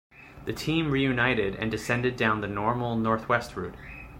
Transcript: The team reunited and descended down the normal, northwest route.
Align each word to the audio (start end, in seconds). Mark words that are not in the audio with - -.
The 0.45 0.51
team 0.53 0.89
reunited 0.89 1.53
and 1.57 1.69
descended 1.69 2.15
down 2.15 2.41
the 2.41 2.47
normal, 2.47 2.95
northwest 2.97 3.55
route. 3.55 3.75